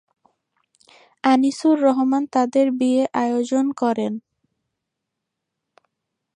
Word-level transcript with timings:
আনিসুর 1.23 1.77
রহমান 1.81 2.23
তাদের 2.31 2.67
বিয়ে 2.71 3.03
আয়োজন 3.13 3.65
করেন। 3.71 4.13